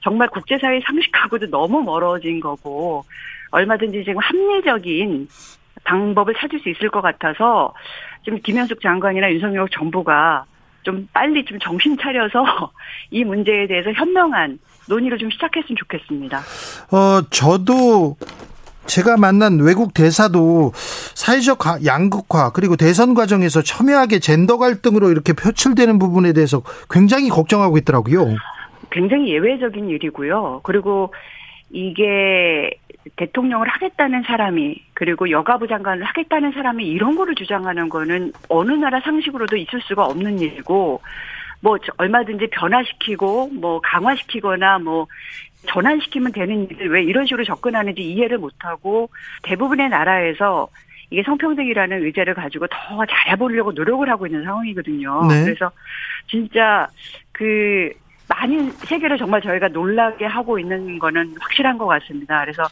정말 0.00 0.26
국제사회 0.30 0.80
상식하고도 0.84 1.50
너무 1.50 1.84
멀어진 1.84 2.40
거고 2.40 3.04
얼마든지 3.52 4.02
지금 4.02 4.18
합리적인 4.18 5.28
방법을 5.84 6.34
찾을 6.34 6.58
수 6.58 6.68
있을 6.68 6.88
것 6.88 7.00
같아서 7.00 7.72
지금 8.24 8.40
김현숙 8.40 8.80
장관이나 8.80 9.30
윤석열 9.30 9.68
정부가 9.68 10.44
좀 10.82 11.08
빨리 11.12 11.44
좀 11.44 11.58
정신 11.60 11.96
차려서 11.98 12.70
이 13.10 13.24
문제에 13.24 13.66
대해서 13.66 13.92
현명한 13.92 14.58
논의를 14.88 15.18
좀 15.18 15.30
시작했으면 15.30 15.76
좋겠습니다. 15.76 16.38
어, 16.92 17.22
저도 17.30 18.16
제가 18.86 19.18
만난 19.18 19.58
외국 19.60 19.92
대사도 19.92 20.72
사회적 20.74 21.58
가- 21.58 21.78
양극화 21.84 22.52
그리고 22.52 22.76
대선 22.76 23.12
과정에서 23.12 23.60
첨예하게 23.62 24.18
젠더 24.18 24.56
갈등으로 24.56 25.10
이렇게 25.10 25.34
표출되는 25.34 25.98
부분에 25.98 26.32
대해서 26.32 26.62
굉장히 26.88 27.28
걱정하고 27.28 27.76
있더라고요. 27.78 28.34
굉장히 28.90 29.30
예외적인 29.34 29.90
일이고요. 29.90 30.60
그리고 30.64 31.12
이게 31.70 32.70
대통령을 33.16 33.68
하겠다는 33.68 34.22
사람이 34.22 34.82
그리고 34.94 35.30
여가부 35.30 35.66
장관을 35.68 36.04
하겠다는 36.04 36.52
사람이 36.52 36.86
이런 36.86 37.16
거를 37.16 37.34
주장하는 37.34 37.88
거는 37.88 38.32
어느 38.48 38.72
나라 38.72 39.00
상식으로도 39.00 39.56
있을 39.56 39.80
수가 39.82 40.04
없는 40.06 40.40
일이고 40.40 41.00
뭐 41.60 41.78
저- 41.78 41.92
얼마든지 41.96 42.48
변화시키고 42.50 43.48
뭐 43.54 43.80
강화시키거나 43.80 44.78
뭐 44.78 45.06
전환시키면 45.66 46.32
되는 46.32 46.70
일을 46.70 46.90
왜 46.90 47.02
이런 47.02 47.26
식으로 47.26 47.44
접근하는지 47.44 48.00
이해를 48.02 48.38
못하고 48.38 49.10
대부분의 49.42 49.88
나라에서 49.88 50.68
이게 51.10 51.22
성평등이라는 51.22 52.04
의제를 52.04 52.34
가지고 52.34 52.66
더 52.68 53.04
잘해보려고 53.06 53.72
노력을 53.72 54.08
하고 54.08 54.26
있는 54.26 54.44
상황이거든요. 54.44 55.26
네. 55.26 55.44
그래서 55.44 55.70
진짜 56.28 56.86
그 57.32 57.90
많은 58.28 58.70
세계를 58.72 59.16
정말 59.16 59.40
저희가 59.40 59.68
놀라게 59.68 60.26
하고 60.26 60.58
있는 60.58 60.98
거는 60.98 61.34
확실한 61.40 61.78
것 61.78 61.86
같습니다. 61.86 62.40
그래서 62.42 62.62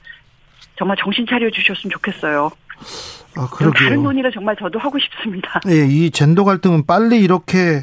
정말 0.77 0.97
정신 1.01 1.27
차려 1.27 1.51
주셨으면 1.51 1.91
좋겠어요. 1.91 2.51
아, 3.37 3.49
좀 3.59 3.73
다른 3.73 3.73
그러게요. 3.73 4.03
논의를 4.03 4.31
정말 4.33 4.57
저도 4.57 4.79
하고 4.79 4.99
싶습니다. 4.99 5.61
예, 5.69 5.85
이 5.87 6.11
젠더 6.11 6.45
갈등은 6.45 6.87
빨리 6.87 7.21
이렇게 7.21 7.83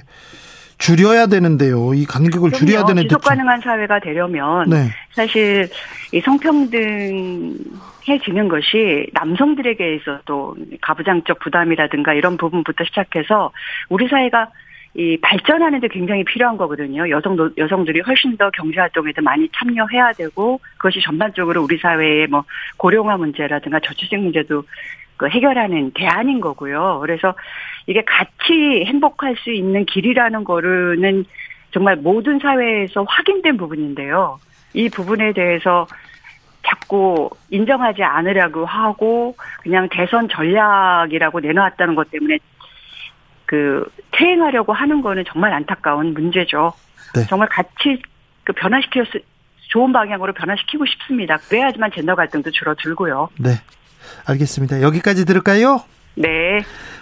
줄여야 0.80 1.28
되는데요. 1.28 1.94
이 1.94 2.06
간격을 2.06 2.52
줄여야 2.52 2.78
그럼요. 2.80 2.88
되는데. 2.88 3.08
지속 3.08 3.24
가능한 3.24 3.62
사회가 3.62 4.00
되려면 4.00 4.70
네. 4.70 4.90
사실 5.12 5.70
이 6.12 6.20
성평등해지는 6.20 8.48
것이 8.50 9.08
남성들에게 9.14 9.96
있어도 9.96 10.56
가부장적 10.82 11.40
부담이라든가 11.40 12.14
이런 12.14 12.38
부분부터 12.38 12.84
시작해서 12.86 13.52
우리 13.90 14.08
사회가 14.08 14.50
이 14.96 15.18
발전하는 15.22 15.80
데 15.80 15.88
굉장히 15.88 16.24
필요한 16.24 16.56
거거든요. 16.56 17.10
여성 17.10 17.36
여성들이 17.58 18.02
훨씬 18.02 18.38
더 18.38 18.52
경제 18.52 18.80
활동에도 18.80 19.24
많이 19.24 19.50
참여해야 19.50 20.14
되고 20.14 20.60
그것이 20.78 21.02
전반적으로 21.02 21.64
우리 21.64 21.78
사회의 21.78 22.28
뭐 22.28 22.44
고령화 22.78 23.18
문제라든가 23.18 23.80
저출생 23.80 24.22
문제도 24.22 24.64
그 25.18 25.28
해결하는 25.28 25.92
대안인 25.96 26.42
거고요. 26.42 27.00
그래서 27.02 27.34
이게 27.88 28.04
같이 28.04 28.84
행복할 28.86 29.36
수 29.38 29.52
있는 29.52 29.86
길이라는 29.86 30.44
거는 30.44 31.26
정말 31.72 31.96
모든 31.96 32.38
사회에서 32.38 33.04
확인된 33.04 33.58
부분인데요. 33.58 34.40
이 34.76 34.90
부분에 34.90 35.34
대해서 35.34 35.88
자꾸 36.64 37.30
인정하지 37.50 38.04
않으려고 38.04 38.66
하고 38.66 39.36
그냥 39.62 39.90
대선 39.90 40.30
전략이라고 40.30 41.40
내놓았다는 41.40 41.96
것 41.96 42.10
때문에 42.12 42.38
그 43.54 43.86
퇴행하려고 44.10 44.74
하는 44.74 45.04
거는 45.04 45.26
정말 45.32 45.54
안타까운 45.54 46.16
문제죠. 46.16 46.74
네. 47.14 47.28
정말 47.30 47.48
같이 47.50 48.02
그 48.44 48.52
변화시켜 48.54 49.04
좋은 49.70 49.94
방향으로 49.94 50.34
변화시키고 50.34 50.88
싶습니다. 50.88 51.38
그래야지만 51.38 51.92
젠더 51.94 52.16
갈등도 52.16 52.50
줄어들고요. 52.50 53.30
네. 53.38 53.52
알겠습니다. 54.26 54.82
여기까지 54.82 55.26
들을까요? 55.26 55.84
네. 56.16 56.30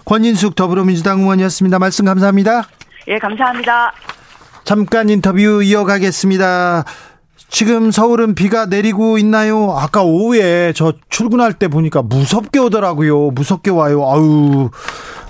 권인숙 0.03 0.55
더불어민주당 0.55 1.22
의원이었습니다. 1.22 1.79
말씀 1.79 2.03
감사합니다. 2.03 2.63
예, 3.08 3.17
감사합니다. 3.17 3.93
잠깐 4.65 5.08
인터뷰 5.08 5.63
이어가겠습니다. 5.63 6.84
지금 7.48 7.91
서울은 7.91 8.36
비가 8.36 8.65
내리고 8.65 9.17
있나요? 9.17 9.74
아까 9.77 10.03
오후에 10.03 10.74
저 10.74 10.93
출근할 11.10 11.53
때 11.53 11.67
보니까 11.67 12.01
무섭게 12.01 12.60
오더라고요. 12.60 13.31
무섭게 13.31 13.72
와요. 13.72 14.10
아유, 14.10 14.70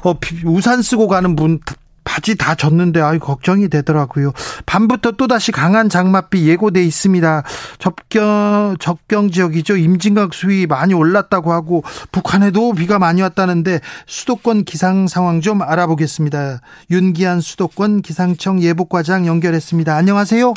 어, 0.03 0.15
우산 0.46 0.81
쓰고 0.81 1.08
가는 1.08 1.36
분 1.36 1.60
바지 2.03 2.36
다 2.36 2.55
젖는데 2.55 3.00
아유 3.01 3.20
걱정이 3.20 3.70
되더라고요. 3.70 4.31
밤부터 4.65 5.12
또다시 5.12 5.51
강한 5.51 5.88
장맛비 5.88 6.48
예고돼 6.48 6.84
있습니다. 6.84 7.43
접경 7.77 8.75
접경 8.79 9.29
지역이죠. 9.29 9.77
임진각 9.77 10.34
수위 10.34 10.65
많이 10.65 10.93
올랐다고 10.93 11.53
하고 11.53 11.84
북한에도 12.12 12.74
비가 12.74 13.00
많이 13.00 13.22
왔다는데 13.22 13.79
수도권 14.08 14.63
기상 14.63 15.08
상황 15.08 15.41
좀 15.41 15.62
알아보겠습니다. 15.62 16.60
윤기한 16.89 17.39
수도권 17.39 18.01
기상청 18.01 18.62
예보과장 18.62 19.27
연결했습니다. 19.27 19.96
안녕하세요. 19.96 20.53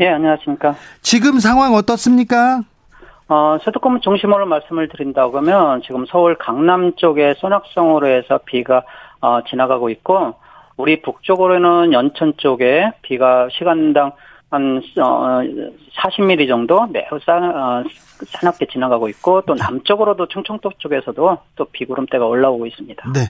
예, 0.00 0.08
안녕하십니까. 0.08 0.74
지금 1.02 1.38
상황 1.40 1.74
어떻습니까? 1.74 2.62
어, 3.28 3.58
수도권 3.62 4.00
중심으로 4.02 4.46
말씀을 4.46 4.88
드린다고 4.88 5.38
하면 5.38 5.82
지금 5.82 6.06
서울 6.06 6.36
강남 6.36 6.94
쪽에 6.94 7.34
소낙성으로 7.38 8.06
해서 8.06 8.38
비가 8.44 8.84
어, 9.20 9.40
지나가고 9.48 9.90
있고 9.90 10.34
우리 10.76 11.02
북쪽으로는 11.02 11.92
연천 11.92 12.34
쪽에 12.36 12.92
비가 13.02 13.48
시간당 13.50 14.12
한 14.50 14.80
어, 14.98 15.40
40mm 15.98 16.46
정도 16.46 16.86
매우 16.86 17.18
싸, 17.24 17.36
어, 17.36 17.84
싸납게 18.26 18.66
지나가고 18.72 19.08
있고 19.08 19.42
또 19.42 19.54
남쪽으로도 19.54 20.28
충청도 20.28 20.70
쪽에서도 20.78 21.38
또 21.56 21.64
비구름대가 21.72 22.24
올라오고 22.24 22.66
있습니다. 22.66 23.12
네. 23.12 23.20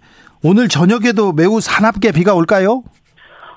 오늘 0.45 0.69
저녁에도 0.69 1.33
매우 1.33 1.61
사납게 1.61 2.13
비가 2.13 2.35
올까요? 2.35 2.83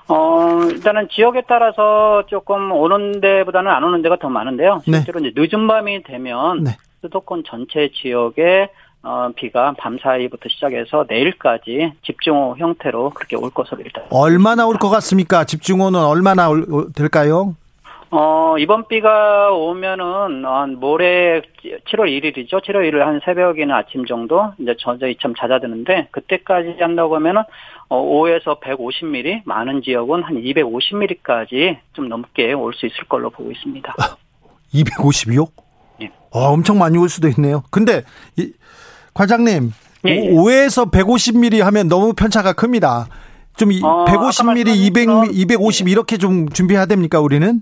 어, 0.08 0.62
일단은 0.70 1.08
지역에 1.10 1.42
따라서 1.48 2.24
조금 2.26 2.72
오는 2.72 3.20
데보다는 3.20 3.70
안 3.70 3.84
오는 3.84 4.02
데가 4.02 4.16
더 4.16 4.28
많은데요. 4.28 4.82
네. 4.86 4.98
실제로 4.98 5.20
네. 5.20 5.28
이제 5.28 5.40
늦은 5.40 5.66
밤이 5.66 6.02
되면 6.02 6.64
네. 6.64 6.76
수도권 7.02 7.44
전체 7.46 7.90
지역에 7.94 8.70
어, 9.02 9.30
비가 9.34 9.72
밤 9.78 9.98
사이부터 9.98 10.48
시작해서 10.50 11.06
내일까지 11.08 11.92
집중호 12.04 12.56
형태로 12.58 13.10
그렇게 13.10 13.36
올 13.36 13.50
것으로 13.50 13.80
일단. 13.82 14.04
얼마나 14.10 14.66
올 14.66 14.76
것 14.76 14.90
같습니까? 14.90 15.44
집중호는 15.44 15.98
얼마나 16.00 16.50
올, 16.50 16.66
될까요? 16.94 17.54
어, 18.12 18.56
이번 18.58 18.88
비가 18.88 19.52
오면은, 19.52 20.44
어, 20.44 20.66
모레 20.66 21.42
7월 21.62 22.08
1일이죠. 22.08 22.60
7월 22.64 22.88
1일 22.90 22.98
한 22.98 23.20
새벽이나 23.24 23.76
아침 23.78 24.04
정도, 24.04 24.52
이제 24.58 24.74
저저히 24.80 25.16
참 25.22 25.32
잦아드는데, 25.38 26.08
그때까지 26.10 26.76
한다고 26.80 27.14
하면은, 27.16 27.42
어, 27.88 28.02
5에서 28.02 28.60
150mm, 28.60 29.42
많은 29.44 29.82
지역은 29.82 30.24
한 30.24 30.34
250mm까지 30.42 31.76
좀 31.92 32.08
넘게 32.08 32.52
올 32.52 32.72
수 32.72 32.86
있을 32.86 33.04
걸로 33.08 33.30
보고 33.30 33.50
있습니다. 33.52 33.94
250이요? 34.74 35.48
예. 36.02 36.10
어, 36.32 36.52
엄청 36.52 36.78
많이 36.78 36.98
올 36.98 37.08
수도 37.08 37.28
있네요. 37.28 37.62
근데, 37.70 38.02
이, 38.36 38.52
과장님, 39.14 39.70
예, 40.08 40.10
예. 40.10 40.30
5에서 40.30 40.90
150mm 40.90 41.60
하면 41.62 41.88
너무 41.88 42.12
편차가 42.14 42.54
큽니다. 42.54 43.06
좀 43.56 43.70
어, 43.84 44.04
150mm, 44.06 44.66
200, 44.76 45.08
250 45.32 45.88
이렇게 45.88 46.16
좀 46.16 46.48
준비해야 46.48 46.86
됩니까, 46.86 47.20
우리는? 47.20 47.60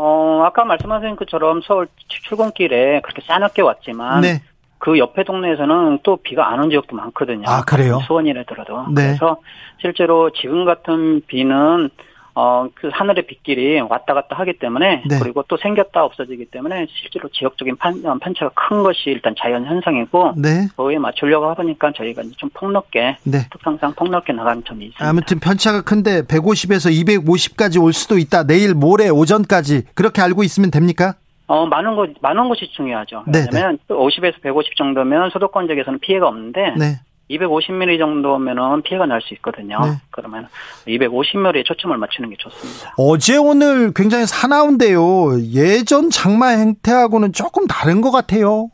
어, 0.00 0.42
아까 0.44 0.64
말씀하신 0.64 1.16
것처럼 1.16 1.60
서울 1.62 1.88
출근길에 2.06 3.00
그렇게 3.02 3.20
싸납게 3.26 3.62
왔지만 3.62 4.20
네. 4.20 4.42
그 4.78 4.96
옆에 4.96 5.24
동네에서는 5.24 5.98
또 6.04 6.16
비가 6.18 6.52
안 6.52 6.60
온 6.60 6.70
지역도 6.70 6.94
많거든요. 6.94 7.44
아, 7.48 7.62
그래요? 7.62 7.98
수원이라더라도. 8.06 8.86
네. 8.94 9.06
그래서 9.08 9.38
실제로 9.80 10.30
지금 10.30 10.64
같은 10.64 11.20
비는 11.26 11.90
어, 12.40 12.68
그 12.72 12.88
하늘의 12.92 13.26
빗길이 13.26 13.80
왔다 13.80 14.14
갔다 14.14 14.36
하기 14.36 14.60
때문에 14.60 15.02
네. 15.08 15.18
그리고 15.20 15.42
또 15.48 15.56
생겼다 15.56 16.04
없어지기 16.04 16.44
때문에 16.52 16.86
실제로 16.88 17.28
지역적인 17.30 17.74
판, 17.78 18.00
어, 18.06 18.16
편차가 18.22 18.52
큰 18.54 18.84
것이 18.84 19.10
일단 19.10 19.34
자연 19.36 19.66
현상이고 19.66 20.34
네. 20.36 20.68
그거에 20.70 20.98
맞추려고 20.98 21.52
하니까 21.52 21.92
저희가 21.96 22.22
좀 22.36 22.48
폭넓게 22.54 23.16
네. 23.24 23.38
특성상 23.50 23.94
폭넓게 23.94 24.32
나가는 24.34 24.62
점이 24.64 24.84
있습니다. 24.84 25.04
아무튼 25.08 25.40
편차가 25.40 25.82
큰데 25.82 26.22
150에서 26.22 26.92
250까지 26.92 27.82
올 27.82 27.92
수도 27.92 28.18
있다. 28.18 28.44
내일 28.44 28.72
모레 28.72 29.08
오전까지 29.08 29.86
그렇게 29.94 30.22
알고 30.22 30.44
있으면 30.44 30.70
됩니까? 30.70 31.14
어, 31.48 31.66
많은 31.66 31.96
것, 31.96 32.10
많은 32.20 32.48
것이 32.48 32.70
중요하죠. 32.70 33.24
네, 33.26 33.40
네. 33.40 33.48
왜냐면 33.52 33.78
50에서 33.88 34.40
150 34.42 34.76
정도면 34.76 35.30
수도권 35.30 35.66
지역에서는 35.66 35.98
피해가 35.98 36.28
없는데 36.28 36.74
네. 36.78 37.00
250mm 37.30 37.98
정도면은 37.98 38.82
피해가 38.82 39.06
날 39.06 39.20
수 39.20 39.34
있거든요. 39.34 39.78
네. 39.82 40.00
그러면 40.10 40.48
250mm에 40.86 41.64
초점을 41.64 41.96
맞추는 41.96 42.30
게 42.30 42.36
좋습니다. 42.38 42.94
어제 42.96 43.36
오늘 43.36 43.92
굉장히 43.94 44.26
사나운데요. 44.26 45.40
예전 45.52 46.10
장마 46.10 46.48
행태하고는 46.48 47.32
조금 47.32 47.66
다른 47.66 48.00
것 48.00 48.10
같아요. 48.10 48.70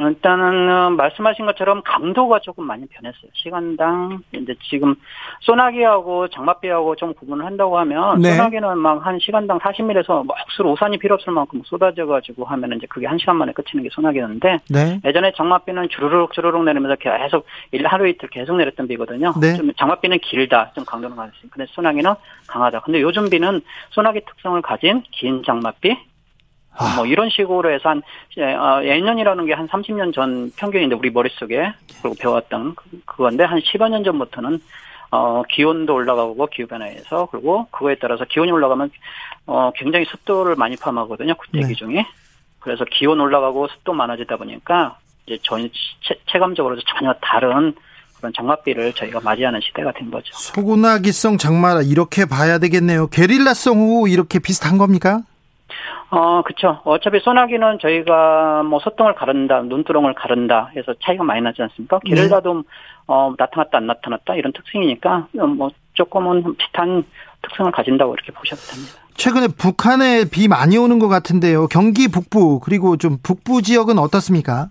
일단은 0.00 0.68
어, 0.68 0.90
말씀하신 0.90 1.46
것처럼 1.46 1.82
강도가 1.84 2.40
조금 2.40 2.66
많이 2.66 2.86
변했어요. 2.86 3.30
시간당 3.34 4.22
이제 4.32 4.54
지금 4.68 4.94
소나기하고 5.40 6.28
장맛비하고 6.28 6.96
좀 6.96 7.14
구분을 7.14 7.44
한다고 7.44 7.78
하면 7.78 8.20
네. 8.20 8.32
소나기는 8.32 8.78
막 8.78 9.04
한 9.04 9.18
시간당 9.20 9.58
40mm에서 9.58 10.24
억수로 10.26 10.72
우산이 10.72 10.98
필요 10.98 11.14
없을 11.14 11.32
만큼 11.32 11.60
쏟아져 11.64 12.06
가지고 12.06 12.44
하면 12.46 12.72
이제 12.72 12.86
그게 12.88 13.06
한 13.06 13.18
시간 13.18 13.36
만에 13.36 13.52
끝이는 13.52 13.82
게 13.82 13.90
소나기였는데 13.92 14.58
네. 14.70 15.00
예전에 15.04 15.32
장맛비는 15.36 15.88
주르륵 15.90 16.32
주르륵 16.32 16.64
내리면서 16.64 16.96
계속 16.96 17.46
일 17.72 17.86
하루 17.86 18.08
이틀 18.08 18.30
계속 18.30 18.56
내렸던 18.56 18.88
비거든요. 18.88 19.34
네. 19.40 19.56
좀 19.56 19.72
장맛비는 19.74 20.20
길다, 20.20 20.72
좀 20.74 20.84
강도는 20.86 21.16
강했어요. 21.16 21.42
근데 21.50 21.66
소나기는 21.72 22.14
강하다. 22.46 22.80
근데 22.80 23.02
요즘 23.02 23.28
비는 23.28 23.60
소나기 23.90 24.20
특성을 24.24 24.60
가진 24.62 25.02
긴 25.10 25.42
장맛비 25.44 25.96
아. 26.76 26.96
뭐 26.96 27.06
이런 27.06 27.30
식으로 27.30 27.70
해서 27.72 27.88
한 27.88 28.02
예년이라는 28.36 29.46
게 29.46 29.54
한 29.54 29.68
30년 29.68 30.12
전 30.14 30.50
평균인데 30.56 30.96
우리 30.96 31.10
머릿속에 31.10 31.72
그리고 32.02 32.16
배웠던 32.20 32.74
그, 32.74 32.84
그건데 33.04 33.44
한 33.44 33.60
10여 33.60 33.88
년 33.88 34.04
전부터는 34.04 34.60
어 35.10 35.42
기온도 35.48 35.94
올라가고 35.94 36.46
기후 36.46 36.66
변화에서 36.66 37.28
그리고 37.30 37.66
그거에 37.70 37.96
따라서 38.00 38.24
기온이 38.24 38.50
올라가면 38.50 38.90
어 39.46 39.70
굉장히 39.76 40.04
습도를 40.06 40.56
많이 40.56 40.76
포함하거든요. 40.76 41.34
대기 41.52 41.66
네. 41.68 41.74
중에. 41.74 42.06
그래서 42.58 42.84
기온 42.84 43.20
올라가고 43.20 43.68
습도 43.68 43.92
많아지다 43.92 44.36
보니까 44.38 44.98
이제 45.26 45.38
전 45.42 45.68
체감적으로 46.26 46.76
전혀 46.80 47.12
다른 47.20 47.74
그런 48.16 48.32
장맛비를 48.34 48.94
저희가 48.94 49.20
맞이하는 49.20 49.60
시대가 49.62 49.92
된 49.92 50.10
거죠. 50.10 50.32
소고나기성 50.32 51.36
장마 51.38 51.80
이렇게 51.82 52.24
봐야 52.24 52.58
되겠네요. 52.58 53.08
게릴라성 53.08 53.78
후 53.78 54.08
이렇게 54.08 54.38
비슷한 54.38 54.78
겁니까? 54.78 55.20
어, 56.14 56.42
그쵸. 56.42 56.80
어차피 56.84 57.18
소나기는 57.18 57.80
저희가 57.80 58.62
뭐 58.62 58.78
소똥을 58.78 59.16
가른다, 59.16 59.62
눈두렁을 59.62 60.14
가른다 60.14 60.70
해서 60.76 60.94
차이가 61.02 61.24
많이 61.24 61.40
나지 61.40 61.60
않습니까? 61.62 61.98
게릴라도 62.04 62.54
네. 62.54 62.62
어, 63.08 63.34
나타났다, 63.36 63.78
안 63.78 63.86
나타났다 63.88 64.36
이런 64.36 64.52
특징이니까 64.52 65.26
뭐 65.56 65.70
조금은 65.94 66.56
비슷한 66.56 67.04
특성을 67.42 67.70
가진다고 67.72 68.14
이렇게 68.14 68.30
보셔도 68.30 68.62
됩니다. 68.62 68.92
최근에 69.14 69.48
북한에 69.58 70.24
비 70.30 70.46
많이 70.46 70.78
오는 70.78 71.00
것 71.00 71.08
같은데요. 71.08 71.66
경기 71.66 72.08
북부 72.08 72.60
그리고 72.60 72.96
좀 72.96 73.18
북부 73.20 73.60
지역은 73.60 73.98
어떻습니까? 73.98 74.68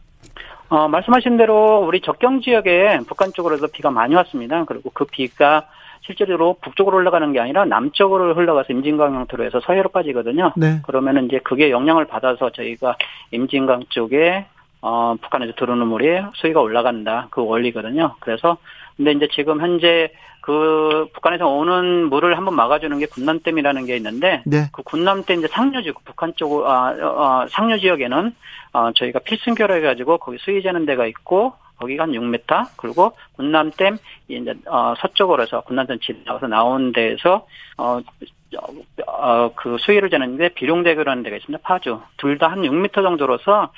어, 0.69 0.87
말씀하신 0.87 1.37
대로 1.37 1.85
우리 1.85 1.99
적경 2.01 2.41
지역에 2.41 2.99
북한 3.05 3.33
쪽으로도 3.33 3.67
비가 3.67 3.91
많이 3.91 4.15
왔습니다. 4.15 4.63
그리고 4.63 4.91
그 4.93 5.05
비가 5.05 5.67
실제로 6.05 6.55
북쪽으로 6.61 6.97
올라가는 6.97 7.31
게 7.31 7.39
아니라 7.39 7.65
남쪽으로 7.65 8.35
흘러가서 8.35 8.73
임진강 8.73 9.15
형태로 9.15 9.45
해서 9.45 9.59
서해로 9.61 9.89
빠지거든요. 9.89 10.53
네. 10.57 10.81
그러면은 10.83 11.25
이제 11.25 11.39
그게 11.39 11.71
영향을 11.71 12.05
받아서 12.05 12.49
저희가 12.51 12.97
임진강 13.31 13.85
쪽에 13.89 14.45
어, 14.81 15.15
북한에서 15.21 15.53
들어오는 15.53 15.87
물이 15.87 16.23
수위가 16.35 16.59
올라간다. 16.59 17.27
그 17.31 17.43
원리거든요. 17.45 18.15
그래서 18.19 18.57
근데 18.97 19.13
이제 19.13 19.27
지금 19.31 19.61
현재 19.61 20.11
그 20.43 21.07
북한에서 21.13 21.47
오는 21.47 22.09
물을 22.09 22.35
한번 22.35 22.55
막아주는 22.55 22.99
게 22.99 23.05
군남댐이라는 23.05 23.85
게 23.85 23.95
있는데 23.95 24.43
네. 24.45 24.67
그 24.73 24.83
군남댐 24.83 25.39
이제 25.39 25.47
상류지구 25.47 26.01
북한 26.03 26.33
쪽 26.35 26.67
아, 26.67 26.89
어, 26.91 27.47
상류 27.49 27.79
지역에는 27.79 28.35
어, 28.73 28.91
저희가 28.93 29.19
필승교로 29.19 29.73
해가지고 29.75 30.17
거기 30.17 30.37
수위 30.41 30.61
재는 30.61 30.85
데가 30.85 31.05
있고 31.05 31.53
거기가 31.77 32.03
한 32.03 32.11
6m 32.11 32.71
그리고 32.75 33.15
군남댐 33.37 33.97
이제 34.27 34.53
어, 34.67 34.93
서쪽으로 34.97 35.43
해서 35.43 35.61
군남댐 35.61 35.99
지나가서 36.01 36.47
나온 36.47 36.91
데에서 36.91 37.47
어, 37.77 38.01
어, 39.07 39.51
그 39.55 39.77
수위를 39.79 40.09
재는데 40.09 40.49
비룡대교라는 40.49 41.23
데가 41.23 41.37
있습니다. 41.37 41.63
파주 41.65 42.01
둘 42.17 42.37
다 42.37 42.49
한 42.49 42.63
6m 42.63 42.95
정도로서 42.95 43.71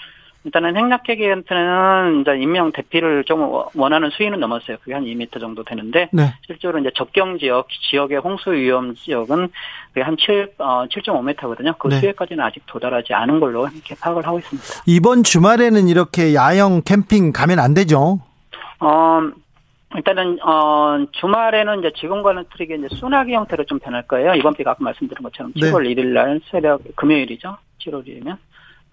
일단은 0.46 0.78
행락계기한테는 0.78 2.22
이제 2.22 2.38
임명 2.38 2.72
대피를 2.72 3.24
좀 3.24 3.64
원하는 3.74 4.12
수위는 4.12 4.40
넘었어요. 4.40 4.78
그게 4.82 4.94
한 4.94 5.04
2m 5.04 5.40
정도 5.40 5.64
되는데 5.64 6.08
네. 6.14 6.34
실제로 6.46 6.78
이제 6.78 6.92
접경 6.96 7.40
지역 7.40 7.68
지역의 7.90 8.20
홍수 8.20 8.54
위험 8.54 8.94
지역은 8.94 9.50
그게 9.90 10.02
한 10.02 10.16
7, 10.20 10.54
어, 10.60 10.86
7.5m거든요. 10.86 11.78
그 11.80 11.88
네. 11.88 12.00
수위까지는 12.00 12.44
아직 12.44 12.64
도달하지 12.68 13.14
않은 13.14 13.40
걸로 13.40 13.68
이렇게 13.68 13.96
파악을 13.96 14.26
하고 14.28 14.38
있습니다. 14.38 14.84
이번 14.86 15.24
주말에는 15.24 15.88
이렇게 15.88 16.36
야영 16.36 16.84
캠핑 16.84 17.32
가면 17.32 17.60
안 17.60 17.74
되죠? 17.74 18.20
어, 18.80 19.22
일단은 19.96 20.38
어 20.44 21.06
주말에는 21.12 21.80
이제 21.80 21.92
지금과는 21.98 22.46
틀리게 22.56 22.76
이제 22.76 22.88
소나기 22.96 23.34
형태로 23.34 23.64
좀 23.64 23.80
변할 23.80 24.04
거예요. 24.04 24.36
이번 24.36 24.54
비가 24.54 24.72
아까 24.72 24.84
말씀드린 24.84 25.24
것처럼 25.24 25.54
7월 25.54 25.84
네. 25.84 25.96
1일 25.96 26.08
날 26.08 26.40
새벽 26.52 26.82
금요일이죠. 26.96 27.58
7월이면 27.80 28.38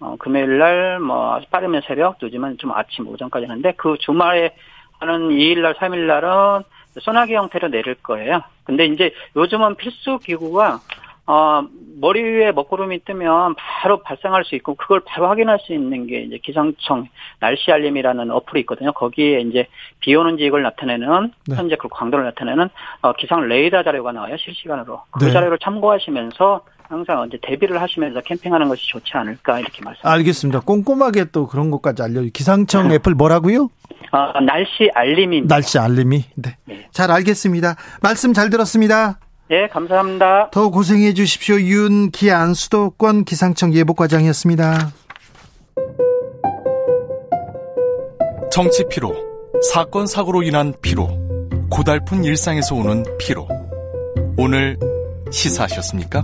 어, 0.03 0.17
금요일 0.19 0.57
날, 0.57 0.99
뭐, 0.99 1.39
빠르면 1.49 1.81
새벽, 1.87 2.17
늦으면 2.21 2.57
좀 2.57 2.73
아침, 2.73 3.07
오전까지 3.07 3.45
하는데, 3.45 3.71
그 3.77 3.95
주말에 3.99 4.53
하는 4.99 5.29
2일 5.29 5.61
날, 5.61 5.75
3일 5.75 6.05
날은 6.05 6.63
소나기 6.99 7.33
형태로 7.35 7.69
내릴 7.69 7.95
거예요. 7.95 8.41
근데 8.65 8.85
이제 8.85 9.13
요즘은 9.37 9.75
필수 9.75 10.19
기구가, 10.19 10.81
어, 11.25 11.63
머리 12.01 12.21
위에 12.21 12.51
먹구름이 12.51 13.05
뜨면 13.05 13.55
바로 13.55 14.03
발생할 14.03 14.43
수 14.43 14.55
있고, 14.55 14.75
그걸 14.75 14.99
바로 15.05 15.29
확인할 15.29 15.59
수 15.59 15.73
있는 15.73 16.05
게 16.05 16.21
이제 16.23 16.37
기상청 16.37 17.07
날씨 17.39 17.71
알림이라는 17.71 18.29
어플이 18.29 18.59
있거든요. 18.61 18.91
거기에 18.91 19.39
이제 19.39 19.67
비 20.01 20.13
오는 20.15 20.35
지역을 20.35 20.61
나타내는, 20.63 21.31
네. 21.47 21.55
현재 21.55 21.77
그 21.77 21.87
광도를 21.87 22.25
나타내는, 22.25 22.67
어, 23.03 23.13
기상 23.13 23.47
레이더 23.47 23.83
자료가 23.83 24.11
나와요. 24.11 24.35
실시간으로. 24.35 25.01
그 25.11 25.23
네. 25.23 25.31
자료를 25.31 25.59
참고하시면서, 25.59 26.65
항상 26.87 27.25
이제 27.27 27.37
대비를 27.41 27.81
하시면서 27.81 28.21
캠핑하는 28.21 28.67
것이 28.67 28.87
좋지 28.87 29.11
않을까 29.13 29.59
이렇게 29.59 29.81
말씀. 29.83 30.01
알겠습니다. 30.05 30.61
꼼꼼하게 30.61 31.25
또 31.31 31.47
그런 31.47 31.71
것까지 31.71 32.03
알려. 32.03 32.21
기상청 32.33 32.89
네. 32.89 32.95
애플 32.95 33.13
뭐라고요? 33.15 33.69
아, 34.11 34.39
날씨 34.41 34.89
알림이. 34.93 35.47
날씨 35.47 35.79
알림이. 35.79 36.25
네. 36.35 36.57
네. 36.65 36.87
잘 36.91 37.09
알겠습니다. 37.11 37.75
말씀 38.01 38.33
잘 38.33 38.49
들었습니다. 38.49 39.19
네, 39.49 39.67
감사합니다. 39.67 40.49
더 40.51 40.69
고생해 40.69 41.13
주십시오. 41.13 41.59
윤기안 41.59 42.53
수도권 42.53 43.25
기상청 43.25 43.73
예보과장이었습니다. 43.73 44.91
정치 48.51 48.83
피로, 48.89 49.15
사건 49.73 50.05
사고로 50.05 50.43
인한 50.43 50.73
피로, 50.81 51.09
고달픈 51.69 52.23
일상에서 52.23 52.75
오는 52.75 53.03
피로. 53.17 53.47
오늘 54.37 54.77
시사하셨습니까? 55.31 56.23